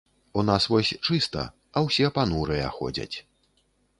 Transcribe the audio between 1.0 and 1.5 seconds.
чыста,